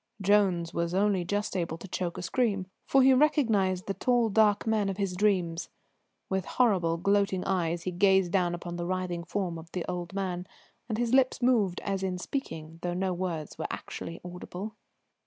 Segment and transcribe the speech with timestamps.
[0.19, 4.65] Jones was only just able to choke a scream, for he recognised the tall dark
[4.65, 5.69] man of his dreams.
[6.27, 10.47] With horrible, gloating eyes he gazed down upon the writhing form of the old man,
[10.89, 14.73] and his lips moved as in speaking, though no words were actually audible.